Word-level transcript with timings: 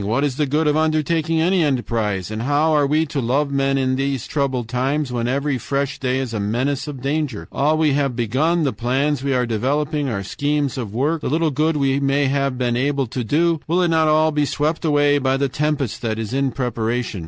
What 0.03 0.23
is 0.23 0.37
the 0.37 0.47
good 0.47 0.65
of 0.65 0.75
undertaking 0.75 1.39
any 1.39 1.63
enterprise? 1.63 2.31
And 2.31 2.41
how 2.41 2.71
are 2.73 2.87
we 2.87 3.05
to 3.05 3.21
love 3.21 3.51
men 3.51 3.77
in 3.77 3.95
these 3.97 4.25
troubled 4.25 4.67
times 4.67 5.11
when 5.13 5.27
every 5.27 5.59
fresh 5.59 5.99
day 5.99 6.17
is 6.17 6.33
a 6.33 6.39
menace 6.39 6.87
of 6.87 7.03
danger?... 7.03 7.47
All 7.51 7.77
we 7.77 7.93
have 7.93 8.15
begun, 8.15 8.63
the 8.63 8.73
plans 8.73 9.23
we 9.23 9.35
are 9.35 9.45
developing, 9.45 10.09
our 10.09 10.23
schemes 10.23 10.75
of 10.75 10.91
work, 10.95 11.21
the 11.21 11.29
little 11.29 11.51
good 11.51 11.77
we 11.77 11.99
may 11.99 12.25
have 12.25 12.57
been 12.57 12.75
able 12.75 13.05
to 13.05 13.23
do, 13.23 13.59
will 13.67 13.83
it 13.83 13.89
not 13.89 14.07
all 14.07 14.31
be 14.31 14.43
swept 14.43 14.83
away 14.83 15.19
by 15.19 15.37
the 15.37 15.47
tempest 15.49 16.01
that 16.01 16.17
is 16.17 16.33
in 16.33 16.51
preparation?... 16.51 17.19